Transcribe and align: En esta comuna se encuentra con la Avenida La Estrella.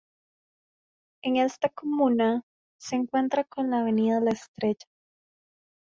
En 1.21 1.35
esta 1.35 1.69
comuna 1.69 2.41
se 2.79 2.95
encuentra 2.95 3.43
con 3.43 3.69
la 3.69 3.81
Avenida 3.81 4.19
La 4.19 4.31
Estrella. 4.31 4.87